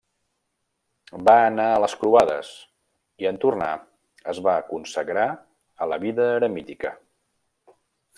Va 1.27 1.33
anar 1.49 1.65
a 1.73 1.81
les 1.83 1.93
croades 2.03 2.49
i, 2.61 3.27
en 3.31 3.37
tornar, 3.43 3.69
es 4.33 4.39
va 4.47 4.55
consagrar 4.73 5.27
a 5.87 5.93
la 5.93 6.01
vida 6.07 6.27
eremítica. 6.39 6.95